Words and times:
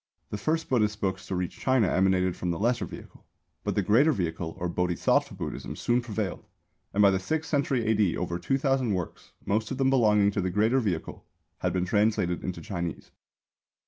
The 0.31 0.37
first 0.39 0.67
Buddhist 0.67 0.99
books 0.99 1.27
to 1.27 1.35
reach 1.35 1.59
China 1.59 1.87
emanated 1.87 2.35
from 2.35 2.49
the 2.49 2.57
Lesser 2.57 2.85
Vehicle. 2.87 3.23
But 3.63 3.75
the 3.75 3.83
Greater 3.83 4.11
Vehicle 4.11 4.55
or 4.57 4.67
Bodhisattva 4.67 5.35
Buddhism 5.35 5.75
soon 5.75 6.01
prevailed, 6.01 6.43
and 6.91 7.03
by 7.03 7.11
the 7.11 7.19
sixth 7.19 7.51
century 7.51 7.85
A.D. 7.85 8.17
over 8.17 8.39
two 8.39 8.57
thousand 8.57 8.95
works, 8.95 9.33
most 9.45 9.69
of 9.69 9.77
them 9.77 9.91
belonging 9.91 10.31
to 10.31 10.41
the 10.41 10.49
Greater 10.49 10.79
Vehicle, 10.79 11.23
had 11.59 11.71
been 11.71 11.85
translated 11.85 12.43
into 12.43 12.61
Chinese. 12.61 13.11